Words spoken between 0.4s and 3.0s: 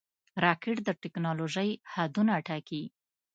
راکټ د ټېکنالوژۍ حدونه ټاکي